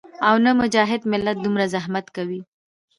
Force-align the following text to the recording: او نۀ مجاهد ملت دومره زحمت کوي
او 0.27 0.35
نۀ 0.43 0.51
مجاهد 0.61 1.01
ملت 1.11 1.37
دومره 1.43 1.65
زحمت 1.73 2.05
کوي 2.15 2.41